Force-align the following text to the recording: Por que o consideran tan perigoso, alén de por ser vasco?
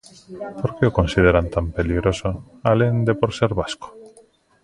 Por 0.59 0.69
que 0.75 0.83
o 0.89 0.95
consideran 0.99 1.47
tan 1.53 1.65
perigoso, 1.77 2.29
alén 2.71 2.95
de 3.07 3.13
por 3.19 3.31
ser 3.37 3.51
vasco? 3.61 3.87